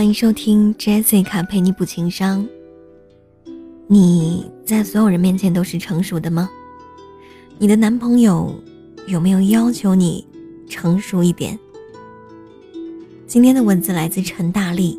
[0.00, 2.48] 欢迎收听 Jessica 陪你补情商。
[3.86, 6.48] 你在所有人面前都是成熟的吗？
[7.58, 8.58] 你的男朋友
[9.06, 10.26] 有没有要求你
[10.70, 11.58] 成熟一点？
[13.26, 14.98] 今天的文字来自陈大力，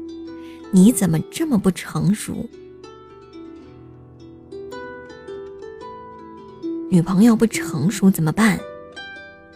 [0.69, 2.47] 你怎么这么不成熟？
[6.91, 8.59] 女朋友不成熟怎么办？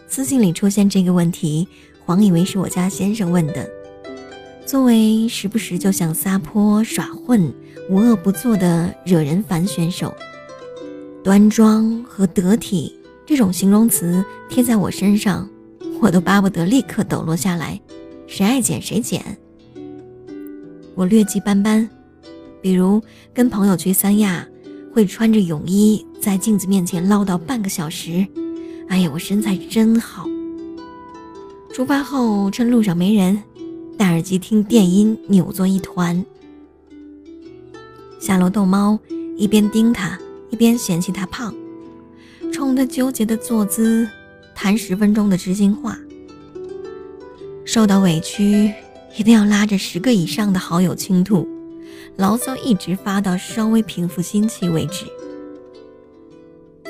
[0.08, 1.68] 私信里出现这个问题，
[2.04, 3.75] 黄以为是我家先生问的。
[4.66, 7.54] 作为时不时就想撒泼耍混、
[7.88, 10.12] 无恶不作的惹人烦选手，
[11.22, 15.48] 端庄和得体这种形容词贴在我身上，
[16.00, 17.80] 我都巴不得立刻抖落下来，
[18.26, 19.38] 谁爱剪谁剪。
[20.96, 21.88] 我劣迹斑斑，
[22.60, 23.00] 比如
[23.32, 24.44] 跟朋友去三亚，
[24.92, 28.26] 会穿着泳衣在镜子面前唠叨半个小时。
[28.88, 30.26] 哎呀，我身材真好。
[31.72, 33.40] 出发后趁路上没人。
[33.98, 36.24] 戴耳机听电音，扭作一团。
[38.20, 38.98] 下楼逗猫，
[39.38, 40.18] 一边盯他，
[40.50, 41.54] 一边嫌弃他胖，
[42.52, 44.06] 冲他纠结的坐姿
[44.54, 45.98] 谈十分钟的知心话。
[47.64, 48.72] 受到委屈，
[49.16, 51.48] 一定要拉着十个以上的好友倾吐，
[52.16, 55.06] 牢骚一直发到稍微平复心气为止。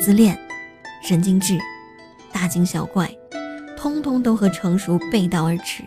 [0.00, 0.36] 自恋、
[1.06, 1.56] 神经质、
[2.32, 3.08] 大惊小怪，
[3.76, 5.84] 通通都和成熟背道而驰。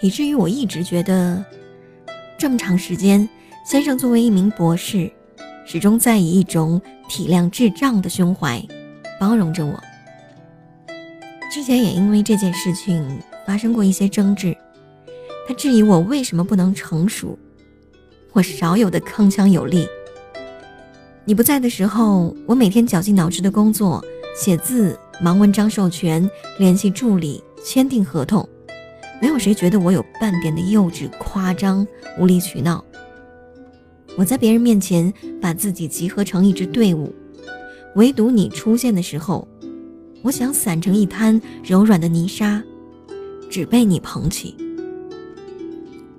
[0.00, 1.44] 以至于我一直觉得，
[2.36, 3.28] 这么长时间，
[3.66, 5.10] 先生作为一名博士，
[5.64, 8.62] 始终在以一种体谅智障的胸怀
[9.18, 9.80] 包容着我。
[11.50, 14.54] 之前也因为这件事情发生过一些争执，
[15.48, 17.38] 他质疑我为什么不能成熟，
[18.32, 19.86] 我少有的铿锵有力。
[21.24, 24.04] 你不在的时候，我每天绞尽脑汁的工作、
[24.36, 26.28] 写字、忙文章授权、
[26.58, 28.46] 联系助理、签订合同。
[29.24, 31.86] 没有谁觉得我有半点的幼稚、夸张、
[32.18, 32.84] 无理取闹。
[34.18, 37.10] 我在别人面前把自己集合成一支队伍，
[37.94, 39.48] 唯独你出现的时候，
[40.20, 42.62] 我想散成一滩柔软的泥沙，
[43.48, 44.54] 只被你捧起。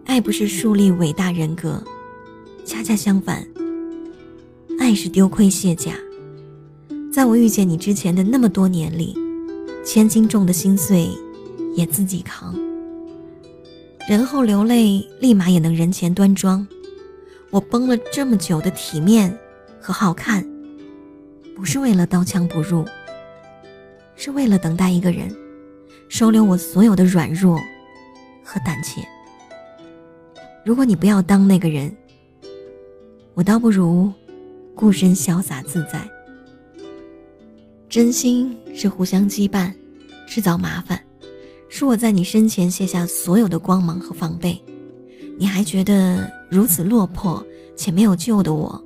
[0.06, 1.84] 爱不是树立伟大人格，
[2.66, 3.48] 恰恰相反，
[4.80, 5.92] 爱是丢盔卸甲。
[7.14, 9.16] 在我遇见你之前的那么多年里，
[9.86, 11.08] 千斤重的心碎
[11.76, 12.65] 也自己扛。
[14.08, 16.66] 人后流泪，立马也能人前端庄。
[17.50, 19.36] 我崩了这么久的体面
[19.82, 20.46] 和好看，
[21.56, 22.86] 不是为了刀枪不入，
[24.16, 25.36] 是为了等待一个人，
[26.08, 27.60] 收留我所有的软弱
[28.44, 29.02] 和胆怯。
[30.64, 31.92] 如果你不要当那个人，
[33.34, 34.14] 我倒不如
[34.76, 36.08] 孤身潇洒自在。
[37.90, 39.74] 真心是互相羁绊，
[40.28, 41.05] 制造麻烦。
[41.78, 44.58] 是我在你身前卸下所有的光芒和防备，
[45.38, 48.82] 你还觉得如此落魄且没有救的我，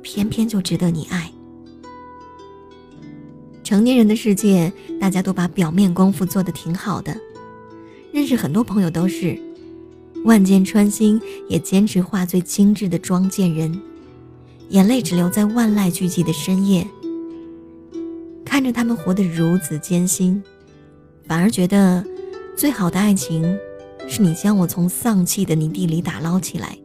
[0.00, 1.30] 偏偏就值得你爱。
[3.62, 7.14] 成年人的世界，大家都把表面功夫做得挺好的，
[8.10, 9.38] 认识很多朋友都是
[10.24, 11.20] 万箭穿心，
[11.50, 13.78] 也坚持化最精致的妆见人，
[14.70, 16.88] 眼泪只留在万籁俱寂的深夜，
[18.46, 20.42] 看着他们活得如此艰辛，
[21.28, 22.02] 反而觉得。
[22.56, 23.58] 最好的爱情，
[24.08, 26.78] 是你将我从丧气的泥地里打捞起来，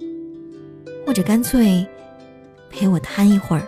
[1.06, 1.85] 或者干脆
[2.69, 3.68] 陪我瘫一会儿，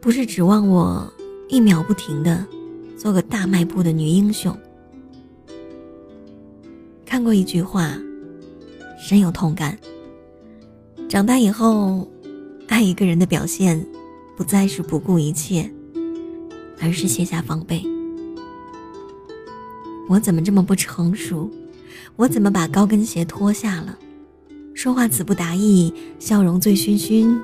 [0.00, 1.10] 不是指望我
[1.48, 2.44] 一秒不停的
[2.96, 4.54] 做个大迈步的女英雄。
[7.06, 7.96] 看过一句话，
[8.98, 9.78] 深有同感。
[11.08, 12.06] 长大以后，
[12.66, 13.86] 爱一个人的表现，
[14.36, 15.70] 不再是不顾一切，
[16.80, 17.82] 而是卸下防备。
[20.08, 21.50] 我怎么这么不成熟？
[22.16, 23.98] 我怎么把高跟鞋脱下了？
[24.74, 27.38] 说话词不达意，笑容醉醺醺，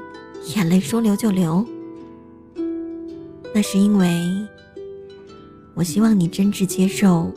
[0.56, 1.64] 眼泪说流就流。
[3.54, 4.08] 那是因为，
[5.74, 7.30] 我希望你真挚接受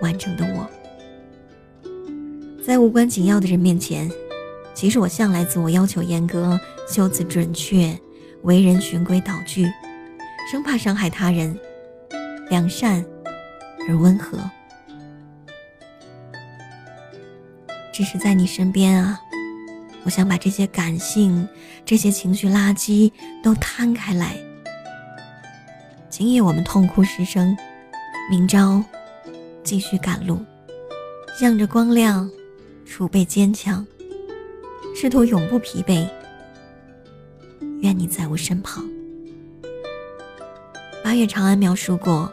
[0.00, 0.66] 完整的我。
[2.62, 4.10] 在无关紧要的人面前，
[4.72, 6.58] 其实我向来自我要求严格，
[6.88, 7.98] 修辞准确，
[8.42, 9.66] 为人循规蹈矩，
[10.50, 11.58] 生怕伤害他人，
[12.50, 13.04] 良善。
[13.88, 14.38] 而温和，
[17.90, 19.18] 只是在你身边啊！
[20.04, 21.48] 我想把这些感性、
[21.86, 23.10] 这些情绪垃圾
[23.42, 24.36] 都摊开来。
[26.10, 27.56] 今夜我们痛哭失声，
[28.30, 28.84] 明朝
[29.64, 30.38] 继续赶路，
[31.40, 32.30] 向着光亮，
[32.84, 33.86] 储备坚强，
[34.94, 36.06] 试图永不疲惫。
[37.80, 38.86] 愿你在我身旁。
[41.02, 42.30] 八月长安描述过。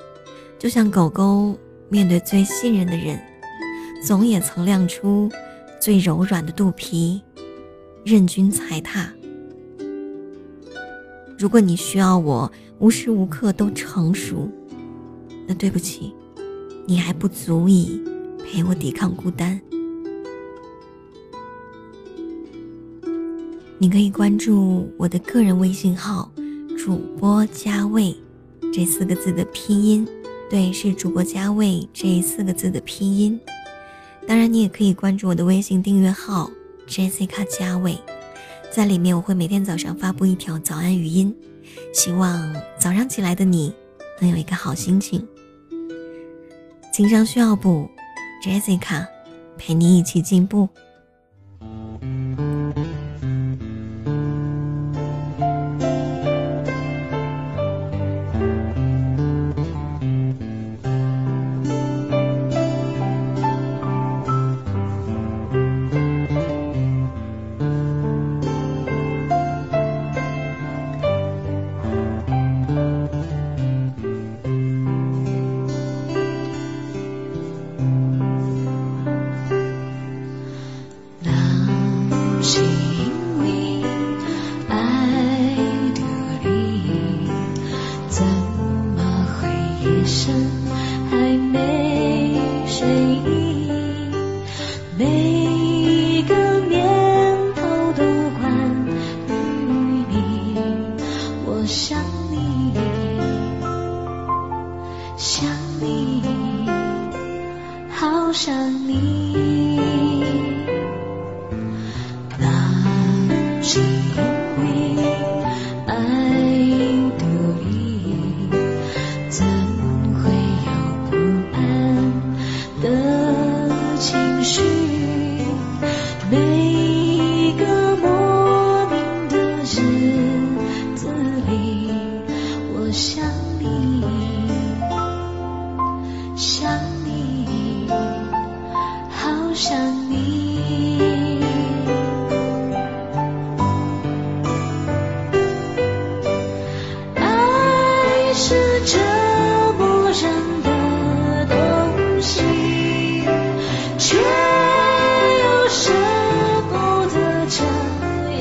[0.66, 1.56] 就像狗狗
[1.90, 3.20] 面对最信任的人，
[4.04, 5.30] 总也曾亮出
[5.80, 7.22] 最柔软的肚皮，
[8.04, 9.14] 任君踩踏。
[11.38, 14.50] 如果你需要我无时无刻都成熟，
[15.46, 16.16] 那对不起，
[16.88, 18.02] 你还不足以
[18.44, 19.62] 陪我抵抗孤单。
[23.78, 26.32] 你可以关注我的个人微信号
[26.76, 28.18] “主播加位”
[28.74, 30.08] 这四个字的拼音，
[30.56, 33.38] 对，是主播加味这四个字的拼音。
[34.26, 36.50] 当然，你也可以关注我的微信订阅号
[36.88, 37.98] “Jessica 加味”，
[38.72, 41.36] 在里面我会每天早上发布一条早安语音，
[41.94, 43.74] 希望早上起来的你
[44.22, 45.28] 能有一个好心情。
[46.94, 47.90] 情商需要补
[48.42, 49.06] ，Jessica
[49.58, 50.70] 陪你一起进步。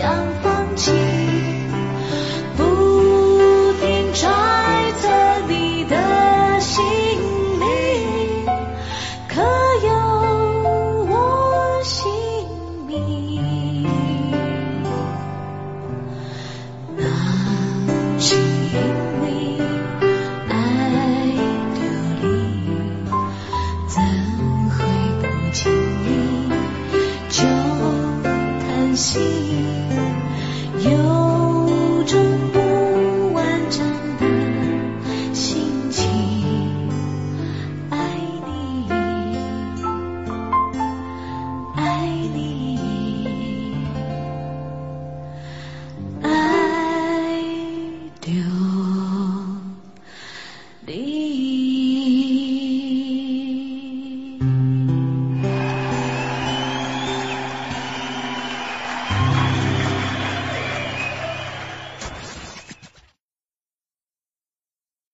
[0.05, 1.04] 有。